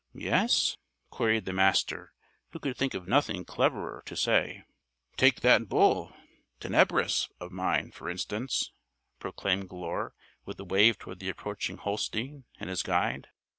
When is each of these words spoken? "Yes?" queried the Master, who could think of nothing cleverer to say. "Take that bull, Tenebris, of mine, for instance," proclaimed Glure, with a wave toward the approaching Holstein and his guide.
"Yes?" 0.15 0.77
queried 1.11 1.45
the 1.45 1.53
Master, 1.53 2.11
who 2.49 2.57
could 2.59 2.75
think 2.75 2.95
of 2.95 3.07
nothing 3.07 3.45
cleverer 3.45 4.01
to 4.07 4.15
say. 4.15 4.63
"Take 5.15 5.41
that 5.41 5.69
bull, 5.69 6.11
Tenebris, 6.59 7.29
of 7.39 7.51
mine, 7.51 7.91
for 7.91 8.09
instance," 8.09 8.71
proclaimed 9.19 9.69
Glure, 9.69 10.15
with 10.43 10.59
a 10.59 10.63
wave 10.65 10.97
toward 10.97 11.19
the 11.19 11.29
approaching 11.29 11.77
Holstein 11.77 12.45
and 12.59 12.67
his 12.67 12.81
guide. 12.81 13.27